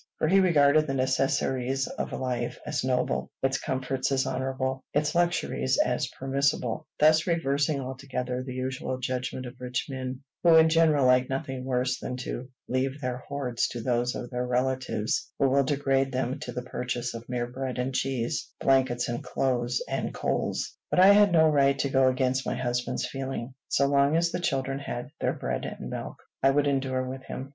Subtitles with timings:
[0.17, 5.77] For he regarded the necessaries of life as noble, its comforts as honorable, its luxuries
[5.77, 11.29] as permissible, thus reversing altogether the usual judgment of rich men, who in general like
[11.29, 16.11] nothing worse than to leave their hoards to those of their relatives who will degrade
[16.11, 20.75] them to the purchase of mere bread and cheese, blankets and clothes and coals.
[20.89, 23.53] But I had no right to go against my husband's feeling.
[23.67, 27.49] So long as the children had their bread and milk, I would endure with him.